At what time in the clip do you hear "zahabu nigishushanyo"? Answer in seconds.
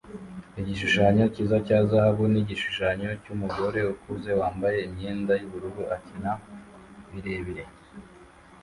1.89-3.09